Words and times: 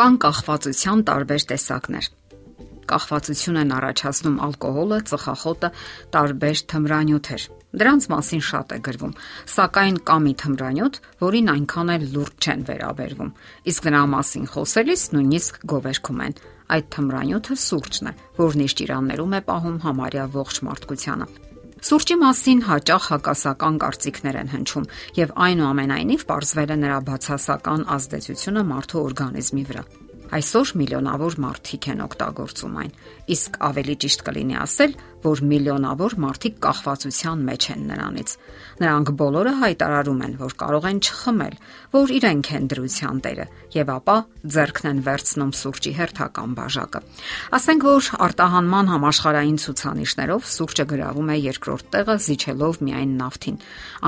Կան 0.00 0.14
կախվածության 0.16 1.00
տարբեր 1.04 1.42
տեսակներ։ 1.50 2.06
Կախվածություն 2.88 3.58
են 3.60 3.72
առաջացնում 3.76 4.38
ալկոհոլը, 4.46 5.00
ծխախոտը, 5.10 5.68
տարբեր 6.14 6.62
թմրանյութեր։ 6.72 7.44
Դրանց 7.82 8.06
մասին 8.14 8.42
շատ 8.48 8.72
է 8.72 8.78
գրվում, 8.86 9.12
սակայն 9.56 9.98
կա 10.08 10.16
մի 10.24 10.32
թմրանյութ, 10.40 10.96
որին 11.20 11.52
այնքան 11.52 11.92
էլ 11.98 12.08
լուրջ 12.16 12.48
չեն 12.48 12.64
վերաբերվում։ 12.70 13.34
Իսկ 13.74 13.90
դրա 13.90 14.02
մասին 14.16 14.50
խոսելիս 14.56 15.04
նույնիսկ 15.20 15.62
գովերքում 15.74 16.24
են։ 16.30 16.40
Այդ 16.80 16.90
թմրանյութը 16.96 17.60
սուրճն 17.68 18.08
է, 18.08 18.16
որն 18.40 18.64
իր 18.64 18.76
ճիրաններում 18.80 19.36
է 19.36 19.44
պահում 19.52 19.78
համարյա 19.84 20.26
ողջ 20.40 20.64
մարդկությանը։ 20.70 21.49
Սուրճի 21.80 22.16
մասին 22.20 22.58
հաճախ 22.66 23.04
հակասական 23.10 23.76
կարծիքներ 23.80 24.36
են 24.40 24.50
հնչում, 24.52 24.88
եւ 25.16 25.30
այնուամենայնիվ 25.46 26.24
ողջվել 26.28 26.72
է 26.74 26.76
նրա 26.80 26.98
բացասական 27.08 27.84
ազդեցությունը 27.96 28.64
մարդու 28.70 29.00
օրգանիզմի 29.00 29.64
վրա։ 29.70 29.84
Այսօր 30.30 30.72
միլիոնավոր 30.80 31.36
մարդիկ 31.42 31.86
են 31.90 32.02
օգտագործում 32.04 32.76
այն, 32.84 32.92
իսկ 33.34 33.56
ավելի 33.70 33.94
ճիշտ 34.04 34.20
կլինի 34.28 34.56
ասել, 34.60 34.92
որ 35.24 35.40
միլիոնավոր 35.50 36.14
մարդիկ 36.24 36.54
կախվածության 36.64 37.42
մեջ 37.50 37.66
են 37.74 37.82
նրանից։ 37.90 38.34
Նրանք 38.80 39.10
բոլորը 39.20 39.52
հայտարարում 39.60 40.20
են, 40.26 40.34
որ 40.40 40.54
կարող 40.60 40.86
են 40.90 41.00
չխմել, 41.04 41.56
որ 41.94 42.12
իրենք 42.16 42.50
են 42.56 42.68
դրության 42.70 43.20
տերը, 43.26 43.46
եւ 43.76 43.92
ապա 43.94 44.16
ձեռքն 44.54 44.88
են 44.90 45.02
վերցնում 45.10 45.52
սուրճի 45.60 45.92
հերթական 46.00 46.54
բաժակը։ 46.56 47.00
Ասենք 47.60 47.86
որ 47.90 48.08
արտահանման 48.30 48.90
համաշխարային 48.94 49.58
ցուցանիշներով 49.60 50.48
սուրճը 50.54 50.84
գրավում 50.90 51.30
է 51.30 51.36
երկրորդ 51.50 51.90
տեղը, 51.94 52.16
զիջելով 52.30 52.80
միայն 52.88 53.14
նավթին։ 53.20 53.60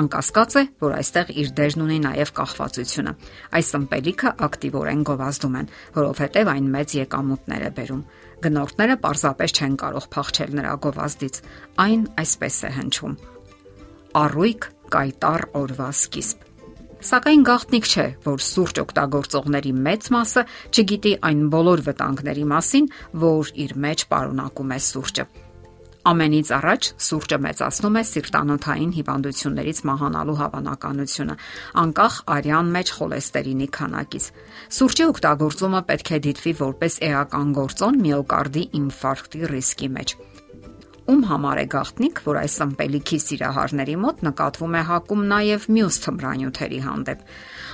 Անկասկած 0.02 0.52
է, 0.52 0.64
որ 0.82 0.96
այստեղ 1.02 1.32
իր 1.42 1.52
դերն 1.62 1.84
ունի 1.86 1.98
նաեւ 2.06 2.34
կախվածությունը։ 2.40 3.12
Այս 3.52 3.72
ըմպելիքը 3.82 4.34
ակտիվորեն 4.48 5.06
գովազդում 5.12 5.56
են, 5.62 5.72
որովհետեւ 6.00 6.52
այն 6.52 6.68
մեծ 6.72 6.96
եկամուտներ 7.02 7.66
է 7.68 7.72
բերում։ 7.76 8.04
Գնորդները 8.42 8.96
պարզապես 9.02 9.52
չեն 9.58 9.74
կարող 9.82 10.06
փախչել 10.14 10.56
նրա 10.58 10.72
գովազդից։ 10.86 11.36
Այն 11.82 12.02
այսպես 12.22 12.56
է 12.62 12.70
հնչում. 12.78 13.14
Առույգ 14.22 14.66
կայտար 14.92 15.44
օրվա 15.62 15.90
սկիզբ։ 15.98 16.48
Սակայն 17.02 17.40
գաղտնիք 17.48 17.86
չէ, 17.92 18.04
որ 18.22 18.42
սուրճ 18.46 18.80
օգտագործողների 18.82 19.72
մեծ 19.86 20.10
մասը 20.14 20.44
չգիտի 20.70 21.14
այն 21.28 21.40
բոլոր 21.54 21.82
վտանգների 21.88 22.44
մասին, 22.52 22.86
որ 23.22 23.50
իր 23.64 23.74
մեջ 23.86 24.04
պարունակում 24.12 24.76
է 24.76 24.78
սուրճը։ 24.86 25.24
Ամենից 26.02 26.48
առաջ 26.56 26.86
սուրճը 27.06 27.36
մեծացնում 27.44 27.96
է 28.00 28.00
սիրտանոթային 28.08 28.94
հիվանդություններից 28.96 29.80
մահանալու 29.86 30.34
հավանականությունը, 30.40 31.36
անկախ 31.82 32.16
արյան 32.36 32.72
մեջ 32.76 32.92
խոլեստերինի 32.96 33.68
քանակից։ 33.78 34.26
Սուրճի 34.82 35.06
օգտագործումը 35.12 35.82
պետք 35.92 36.10
է 36.10 36.20
դիտվի 36.26 36.54
որպես 36.62 36.98
էական 37.06 37.54
գործոն 37.62 38.02
միոկարդի 38.02 38.64
ինֆարկտի 38.82 39.48
ռիսկի 39.54 39.90
մեջ 40.02 40.18
ում 41.12 41.22
համար 41.28 41.58
է 41.58 41.64
գաղտնիք, 41.72 42.20
որ 42.24 42.36
այս 42.42 42.54
ըմպելիքի 42.62 43.18
սիրահարների 43.22 43.96
մոտ 44.02 44.20
նկատվում 44.26 44.76
է 44.78 44.82
հակում 44.90 45.24
նաև 45.32 45.66
մյուս 45.76 45.98
թմրանյութերի 46.04 46.78
հանդեպ։ 46.86 47.24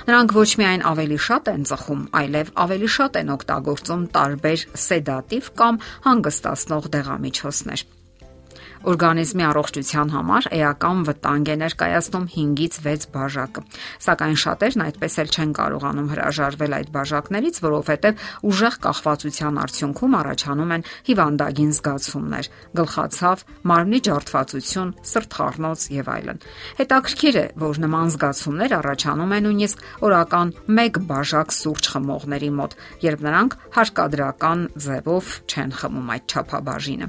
Նրանք 0.09 0.33
ոչ 0.39 0.49
միայն 0.61 0.85
ավելի 0.89 1.19
շատ 1.29 1.51
են 1.53 1.67
ծխում, 1.69 2.01
այլև 2.23 2.51
ավելի 2.65 2.89
շատ 2.97 3.21
են 3.21 3.31
օգտագործում 3.37 4.03
տարբեր 4.17 4.65
սեդատիվ 4.89 5.53
կամ 5.61 5.79
հանգստացնող 6.09 6.91
դեղամիջոցներ։ 6.97 7.87
Օրգանիզմի 8.79 9.43
առողջության 9.43 10.11
համար 10.13 10.45
էական 10.55 10.99
վտանգ 11.09 11.49
է 11.51 11.55
ներկայացնում 11.59 12.25
5-ից 12.31 12.75
6 12.85 13.07
բաժակը։ 13.11 13.63
Սակայն 14.05 14.37
շատերն 14.39 14.83
այդպես 14.85 15.17
էլ 15.19 15.31
չեն 15.35 15.51
կարողանում 15.59 16.07
հրաժարվել 16.13 16.75
այդ 16.79 16.91
բաժակներից, 16.95 17.59
որովհետև 17.65 18.23
ուժեղ 18.49 18.77
կախվածության 18.85 19.59
արդյունքում 19.59 20.15
առաջանում 20.19 20.71
են 20.79 20.85
հիվանդագին 21.09 21.73
զգացումներ, 21.75 22.49
գլխացավ, 22.79 23.43
մարմնի 23.67 23.99
ջարդվածություն, 24.07 24.93
սրտխառնոց 25.09 25.85
եւ 25.99 26.11
այլն։ 26.15 26.41
Հետաքրքիր 26.79 27.35
է, 27.39 27.45
որ 27.59 27.81
նման 27.83 28.13
զգացումներ 28.15 28.77
առաջանում 28.79 29.35
են 29.35 29.45
նույնիսկ 29.49 29.83
օրական 30.07 30.55
1 30.79 31.01
բաժակ 31.09 31.53
սուրճ 31.59 31.91
խմողների 31.99 32.51
մոտ, 32.59 32.77
երբ 33.03 33.27
նրանք 33.27 33.57
հարկադրական 33.75 34.65
ձևով 34.87 35.35
չեն 35.49 35.71
խմում 35.79 36.11
այդ 36.15 36.23
չափաբաժինը։ 36.29 37.07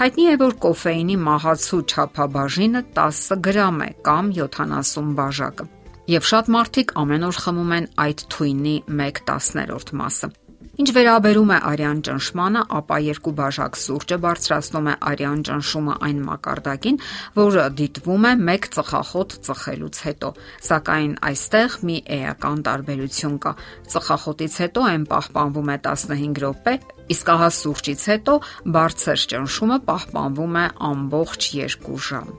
Հայտնի 0.00 0.24
է, 0.24 0.36
որ 0.44 0.54
կոֆեին 0.64 1.03
կոֆեինի 1.04 1.16
մահացու 1.20 1.78
չափաբաժինը 1.84 2.80
10 2.96 3.36
գրամ 3.44 3.80
է 3.84 3.88
կամ 4.06 4.30
70 4.40 5.10
բաժակը։ 5.18 5.66
Եվ 6.14 6.24
շատ 6.30 6.48
մարդիկ 6.54 6.94
ամեն 7.02 7.26
օր 7.28 7.40
խմում 7.44 7.74
են 7.76 7.88
այդ 8.04 8.24
թույնի 8.32 8.76
1/10-րդ 8.88 9.92
մասը։ 10.00 10.28
Ինչ 10.74 10.90
վերաբերում 10.90 11.50
է 11.54 11.56
արյան 11.70 11.98
ճնշմանը, 12.06 12.62
ապա 12.74 12.96
երկու 13.04 13.32
բաժակ 13.38 13.76
սուրճը 13.78 14.16
բարձրացնում 14.24 14.88
է 14.90 14.94
արյան 15.10 15.44
ճնշումը 15.46 15.94
այն 16.08 16.18
մակարդակին, 16.26 16.98
որը 17.36 17.66
դիտվում 17.78 18.26
է 18.26 18.32
1 18.54 18.66
ծխախոտ 18.74 19.36
ծխելուց 19.46 20.00
հետո։ 20.08 20.32
Սակայն 20.70 21.14
այստեղ 21.30 21.78
մի 21.86 22.00
էական 22.18 22.66
տարբերություն 22.66 23.38
կա։ 23.46 23.54
Ծխախոտից 23.94 24.58
հետո 24.64 24.84
այն 24.90 25.08
պահպանվում 25.14 25.72
է 25.78 25.78
15 25.86 26.42
րոպե, 26.42 26.76
իսկ 27.14 27.34
ահա 27.38 27.50
սուրճից 27.62 28.06
հետո 28.10 28.38
բարձր 28.74 29.26
ճնշումը 29.30 29.82
պահպանվում 29.94 30.62
է 30.64 30.68
ամբողջ 30.90 31.50
2 31.54 31.98
ժամ։ 32.10 32.38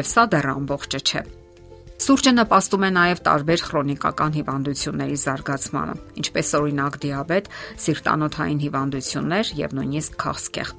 Եվ 0.00 0.14
սա 0.14 0.30
դեռ 0.32 0.54
ամբողջը 0.56 1.04
չէ։ 1.04 1.43
Սուրճը 1.94 2.30
նպաստում 2.34 2.84
է 2.84 2.88
նաև 2.94 3.20
տարբեր 3.26 3.60
քրոնիկական 3.64 4.32
հիվանդությունների 4.34 5.18
զարգացմանը, 5.22 5.92
ինչպես 6.20 6.48
օրինակ 6.58 6.96
դիաբետ, 7.04 7.50
սիրտանոթային 7.84 8.62
հիվանդություններ 8.64 9.52
եւ 9.60 9.76
նույնիսկ 9.78 10.16
քաղցկեղ։ 10.24 10.72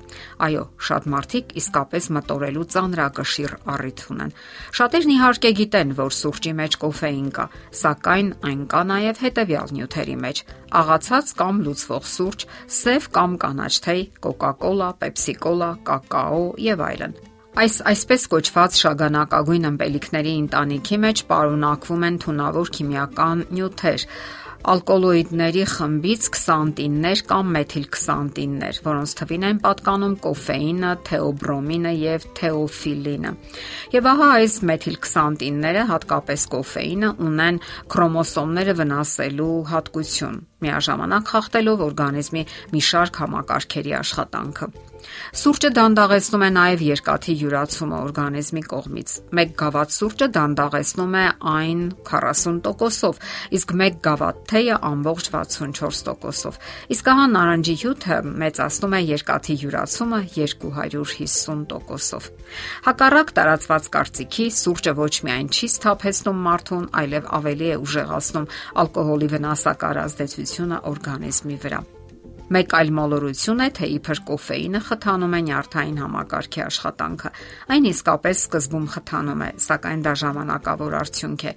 Այո, 0.45 0.63
շատ 0.89 1.07
մարդիկ 1.15 1.53
իսկապես 1.61 2.09
մտորելու 2.19 2.65
ծանրակշիռ 2.75 3.53
առիթ 3.75 4.03
ունեն։ 4.11 4.35
Շատերն 4.75 5.13
իհարկե 5.15 5.51
գիտեն, 5.61 5.93
որ 6.03 6.11
սուրճի 6.19 6.53
մեջ 6.59 6.77
կոֆեին 6.83 7.29
կա, 7.39 7.45
սակայն 7.79 8.33
այն 8.51 8.65
կա 8.75 8.81
նաև 8.91 9.23
հետևյալ 9.25 9.73
նյութերի 9.79 10.17
մեջ՝ 10.25 10.41
աղացած 10.83 11.31
կամ 11.39 11.63
լուծվող 11.69 12.09
սուրճ, 12.11 12.49
սև 12.75 13.07
կամ 13.15 13.39
կանաչ 13.45 13.73
թեյ, 13.87 14.03
կոկա-կոլա, 14.27 14.91
պեպսի-կոլա, 15.05 15.71
կակաո 15.87 16.43
եւ 16.65 16.85
այլն։ 16.89 17.17
Այս 17.55 17.75
այսպես 17.87 18.23
կոչված 18.33 18.77
շագանակագույն 18.81 19.67
ըմպելիքների 19.69 20.31
ընտանիքի 20.41 20.97
մեջ 21.03 21.21
պարունակվում 21.29 22.01
են 22.07 22.17
թունավոր 22.25 22.71
քիմիական 22.77 23.43
նյութեր, 23.55 24.03
ալկոլոիդների 24.73 25.63
խմբից 25.71 26.27
քսանտիններ 26.35 27.21
կամ 27.29 27.53
մեթիլքսանտիններ, 27.55 28.79
որոնց 28.89 29.13
թվին 29.21 29.45
են 29.49 29.61
պատկանում 29.65 30.15
կոֆեինը, 30.25 30.91
թեոբրոմինը 31.09 31.93
եւ 32.01 32.25
թեոֆիլինը։ 32.41 33.33
Եվ 33.95 34.09
ահա 34.11 34.29
այս 34.41 34.57
մեթիլքսանտինները, 34.71 35.85
հատկապես 35.95 36.47
կոֆեինը, 36.55 37.13
ունեն 37.29 37.61
քրոմոսոմները 37.95 38.77
վնասելու 38.81 39.53
հատկություն, 39.71 40.41
միաժամանակ 40.63 41.31
խախտելով 41.35 41.85
օրգանիզմի 41.89 42.43
մի 42.71 42.81
շարք 42.89 43.23
համակարգերի 43.25 43.95
աշխատանքը։ 43.99 44.69
Սուրճը 45.37 45.69
դանդաղեցնում 45.75 46.43
է 46.45 46.49
նաև 46.55 46.83
երկաթի 46.85 47.33
յուրացումը 47.41 47.97
օրգանիզմի 48.05 48.63
կողմից։ 48.71 49.11
1 49.41 49.51
գավաթ 49.59 49.95
սուրճը 49.95 50.27
դանդաղեցնում 50.37 51.15
է 51.19 51.25
այն 51.51 51.81
40%-ով, 52.09 53.19
իսկ 53.59 53.73
1 53.75 53.99
գավաթ 54.07 54.39
թեյը 54.49 54.77
ամբողջ 54.89 55.29
64%-ով։ 55.35 56.59
Իսկ 56.95 57.11
ահա 57.13 57.25
նարնջի 57.35 57.75
հյութը 57.85 58.17
մեծացնում 58.45 58.95
է 58.95 59.01
երկաթի 59.05 59.57
յուրացումը 59.65 60.19
250%-ով։ 60.35 62.29
Հակառակ 62.89 63.35
տարածված 63.35 63.89
կարծիքի 63.95 64.47
սուրճը 64.55 64.93
ոչ 65.05 65.13
միայն 65.27 65.47
չի 65.53 65.67
սթափեցնում 65.75 66.43
մարդուն, 66.49 66.85
այլև 67.05 67.29
ավելի 67.35 67.69
է 67.75 67.77
ուժեղացնում 67.85 68.49
ալկոհոլի 68.85 69.29
վնասակար 69.35 70.01
ազդեցությունը 70.05 70.54
օրգանիզմի 70.63 71.57
վրա։ 71.65 71.79
Մեկ 72.45 72.73
այլ 72.77 72.89
մոլորություն 72.93 73.61
է, 73.65 73.67
թե 73.73 73.87
իբր 73.95 74.19
կոֆեինը 74.29 74.81
խթանում 74.85 75.33
է 75.33 75.39
նյարդային 75.45 75.95
համակարգի 75.97 76.61
աշխատանքը։ 76.65 77.31
Այն 77.73 77.87
իսկապես 77.89 78.43
սկզբում 78.45 78.85
խթանում 78.95 79.41
է, 79.45 79.49
սակայն 79.65 80.03
դա 80.05 80.13
ժամանակավոր 80.21 80.97
արդյունք 80.99 81.45
է։ 81.49 81.53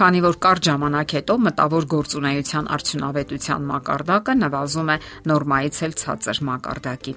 Քանի 0.00 0.20
որ 0.22 0.38
կարճ 0.46 0.68
ժամանակ 0.70 1.16
հետո 1.18 1.36
մտավոր 1.50 1.88
գործունեության 1.96 2.70
արդյունավետության 2.78 3.66
մակարդակը 3.74 4.36
նվազում 4.44 4.94
է 4.94 4.96
նորմայից 5.34 5.82
էլ 5.90 5.98
ցածր 6.04 6.42
մակարդակի։ 6.50 7.16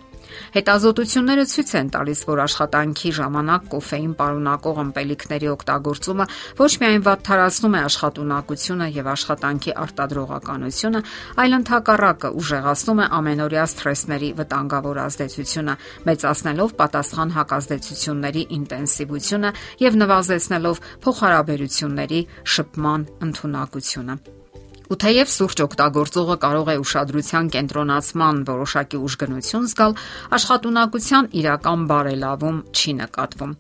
Հետազոտությունները 0.54 1.46
ցույց 1.54 1.72
են 1.80 1.90
տալիս, 1.94 2.20
որ 2.30 2.42
աշխատանքի 2.44 3.10
ժամանակ 3.18 3.66
կոֆեին 3.74 4.14
պարունակող 4.20 4.82
ըմպելիքների 4.84 5.50
օգտագործումը 5.54 6.26
ոչ 6.60 6.72
միայն 6.84 7.06
վատթարացնում 7.08 7.74
է 7.74 7.82
աշխատունակությունը 7.84 8.88
եւ 8.98 9.10
աշխատանքի 9.14 9.76
արտադրողականությունը, 9.84 11.02
այլ 11.44 11.58
ընդհակառակը 11.60 12.34
ուժեղացնում 12.44 13.02
է 13.04 13.08
ամենօրյա 13.24 13.66
սթրեսների 13.74 14.30
վտանգավոր 14.44 15.02
ազդեցությունը, 15.08 15.74
մեծացնելով 16.10 16.78
պատասխան 16.84 17.36
հակազդեցությունների 17.40 18.46
ինտենսիվությունը 18.60 19.52
եւ 19.88 20.00
նվազեցնելով 20.04 20.86
փոխհարաբերությունների 21.08 22.24
շփման 22.54 23.10
ընդունակությունը։ 23.28 24.43
Ու 24.92 24.98
թեև 25.00 25.30
սուրճ 25.32 25.62
օգտագործողը 25.64 26.36
կարող 26.44 26.72
է 26.74 26.76
ուշադրության 26.84 27.52
կենտրոնացման 27.56 28.42
որոշակի 28.50 29.00
ուժգնություն 29.08 29.70
զգալ, 29.72 29.96
աշխատունակության 30.40 31.30
իրական 31.44 31.86
բարելավում 31.94 32.60
չի 32.74 32.98
նկատվում։ 33.00 33.56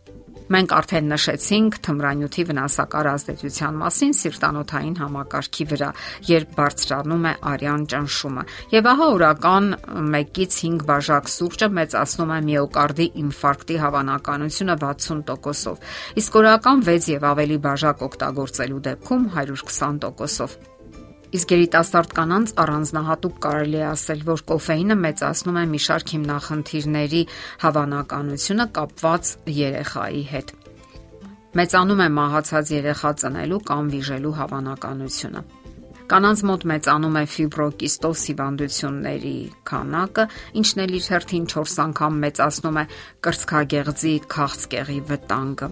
Մենք 0.54 0.74
արդեն 0.76 1.06
նշեցինք 1.08 1.76
թմրանյութի 1.86 2.44
վնասակար 2.50 3.08
ազդեցության 3.14 3.78
մասին 3.80 4.12
սիրտանոթային 4.20 4.98
համակարգի 5.00 5.66
վրա, 5.72 5.90
երբ 6.30 6.52
բարձրանում 6.58 7.24
է 7.30 7.34
արյան 7.54 7.86
ճնշումը։ 7.94 8.44
Եվ 8.74 8.90
ահա 8.92 9.08
օրական 9.14 9.70
1-ից 10.04 10.60
5 10.68 10.86
բաժակ 10.92 11.32
սուրճը 11.38 11.72
մեծացնում 11.80 12.36
է 12.36 12.40
միոկարդի 12.52 13.08
ինֆարկտի 13.24 13.80
հավանականությունը 13.86 14.78
60%-ով, 14.84 15.90
իսկ 16.22 16.38
օրական 16.44 16.86
6 16.92 17.10
եւ 17.16 17.26
ավելի 17.32 17.58
բաժակ 17.64 18.06
օգտագործելու 18.12 18.86
դեպքում 18.92 19.28
120%-ով։ 19.40 20.73
Իսկ 21.34 21.52
երիտասարդ 21.54 22.12
կանանց 22.14 22.52
առանձնահատուկ 22.62 23.38
կարելի 23.42 23.80
է 23.80 23.86
ասել, 23.90 24.20
որ 24.28 24.42
կոֆեինը 24.52 24.98
մեծացնում 25.02 25.56
է 25.58 25.64
մի 25.72 25.80
շարք 25.86 26.12
հիմնախնդիրների 26.14 27.22
հավանականությունը 27.64 28.68
կապված 28.78 29.32
երեխայի 29.58 30.22
հետ։ 30.34 30.54
Մեծանում 31.58 32.04
է 32.06 32.08
մահացած 32.18 32.74
երեխա 32.74 33.12
ծնելու 33.24 33.60
կամ 33.70 33.90
վիժելու 33.94 34.34
հավանականությունը։ 34.38 35.44
Կանանց 36.14 36.44
մոտ 36.50 36.66
մեծանում 36.70 37.18
է 37.18 37.26
ֆիբրոկիստոզ 37.34 38.26
հիվանդությունների 38.30 39.38
քանակը, 39.70 40.26
ինչն 40.62 40.84
էլ 40.84 40.94
իր 41.00 41.08
հերթին 41.14 41.48
4 41.54 41.74
անգամ 41.88 42.22
մեծացնում 42.28 42.78
է 42.84 42.86
կրծքագեղձի 43.26 44.14
քաղցկեղի 44.36 45.00
վտանգը։ 45.10 45.72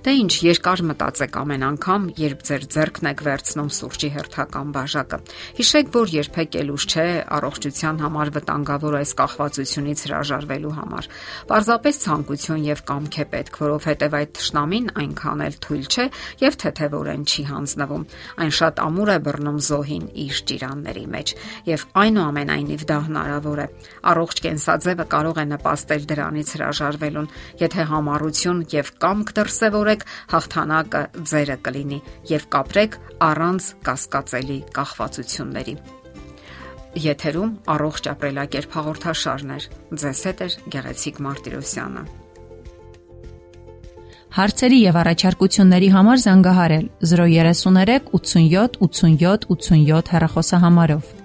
Դե 0.00 0.12
ինչ, 0.16 0.32
երկար 0.46 0.80
մտածեք 0.88 1.34
ամեն 1.36 1.64
անգամ, 1.66 2.04
երբ 2.16 2.42
ձեր 2.48 2.62
ձեռքն 2.72 3.08
եք 3.10 3.18
վերցնում 3.26 3.66
սուրճի 3.76 4.08
հերթական 4.14 4.68
բաժակը։ 4.72 5.18
Հիշեք, 5.58 5.90
որ 5.92 6.12
երբեք 6.14 6.56
ելուշ 6.56 6.86
չէ 6.88 7.04
առողջության 7.36 8.00
համար 8.00 8.30
վտանգավոր 8.36 8.96
այս 8.96 9.12
կախվածությունից 9.20 10.04
հրաժարվելու 10.08 10.72
համար։ 10.80 11.08
Պարզապես 11.50 12.00
ցանկություն 12.00 12.64
եւ 12.64 12.80
կամք 12.88 13.18
է 13.20 13.26
պետք, 13.34 13.60
որովհետեւ 13.60 14.16
այդ 14.20 14.32
ճշնամին 14.40 14.88
այնքան 15.04 15.44
էլ 15.44 15.60
թույլ 15.68 15.84
չէ 15.90 16.06
եւ 16.40 16.58
թեթեվորեն 16.64 17.28
չի 17.28 17.44
հանձնվում։ 17.50 18.08
Այն 18.40 18.52
շատ 18.56 18.82
ամուր 18.88 19.10
է 19.10 19.18
բռնում 19.28 19.60
զոհին 19.68 20.06
իր 20.24 20.40
ճիրանների 20.48 21.04
մեջ 21.12 21.34
եւ 21.68 21.86
այնուամենայնիվ 22.00 22.86
դա 22.88 22.98
հնարավոր 23.10 23.60
է։ 23.60 23.68
Առողջ 24.10 24.42
կենսաձևը 24.48 25.06
կարող 25.10 25.40
է 25.40 25.46
նպաստել 25.50 26.08
դրանից 26.10 26.52
հրաժարվելուն, 26.56 27.30
եթե 27.60 27.86
համառություն 27.90 28.64
եւ 28.80 28.92
կամք 29.04 29.34
դրսեւոր 29.40 29.89
կիրառեք, 29.90 30.04
հաղթանակը 30.30 31.00
ձերը 31.26 31.56
կլինի 31.66 31.98
եւ 32.30 32.44
կապրեք 32.54 32.96
առանց 33.26 33.64
կասկածելի 33.86 34.58
կախվածությունների։ 34.76 35.74
Եթերում 37.00 37.50
առողջ 37.74 38.08
ապրելակերպ 38.10 38.70
հաղորդաշարն 38.78 39.50
է։ 39.50 39.58
Ձեզ 40.00 40.22
հետ 40.26 40.40
է 40.40 40.48
Գեղեցիկ 40.74 41.20
Մարտիրոսյանը։ 41.26 42.02
Հարցերի 44.30 44.78
եւ 44.80 44.96
առաջարկությունների 45.00 45.88
համար 45.90 46.18
զանգահարել 46.24 46.86
033 47.12 48.12
87 48.14 48.78
87 48.86 49.48
87 49.50 50.14
հեռախոսահամարով։ 50.14 51.19